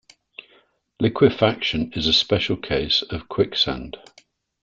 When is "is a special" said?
1.93-2.57